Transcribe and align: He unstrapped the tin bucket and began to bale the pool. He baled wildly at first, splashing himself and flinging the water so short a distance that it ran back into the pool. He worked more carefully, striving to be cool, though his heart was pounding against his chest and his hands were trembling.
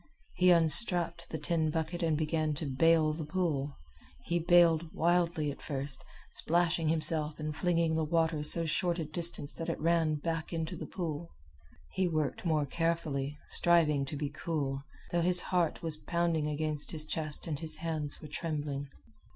He 0.33 0.49
unstrapped 0.49 1.29
the 1.29 1.37
tin 1.37 1.69
bucket 1.69 2.01
and 2.01 2.17
began 2.17 2.55
to 2.55 2.65
bale 2.65 3.13
the 3.13 3.23
pool. 3.23 3.77
He 4.23 4.39
baled 4.39 4.91
wildly 4.91 5.51
at 5.51 5.61
first, 5.61 6.03
splashing 6.31 6.87
himself 6.87 7.39
and 7.39 7.55
flinging 7.55 7.93
the 7.93 8.03
water 8.03 8.41
so 8.43 8.65
short 8.65 8.97
a 8.97 9.05
distance 9.05 9.53
that 9.53 9.69
it 9.69 9.79
ran 9.79 10.15
back 10.15 10.51
into 10.53 10.75
the 10.75 10.87
pool. 10.87 11.29
He 11.91 12.07
worked 12.07 12.45
more 12.45 12.65
carefully, 12.65 13.37
striving 13.49 14.03
to 14.05 14.17
be 14.17 14.31
cool, 14.31 14.81
though 15.11 15.21
his 15.21 15.39
heart 15.41 15.83
was 15.83 15.97
pounding 15.97 16.47
against 16.47 16.89
his 16.89 17.05
chest 17.05 17.45
and 17.45 17.59
his 17.59 17.77
hands 17.77 18.19
were 18.23 18.27
trembling. 18.27 18.87